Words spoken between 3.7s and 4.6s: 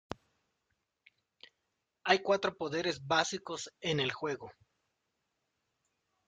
en el juego.